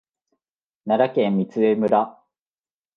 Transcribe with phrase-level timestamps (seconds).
[0.87, 2.19] 奈良県御杖村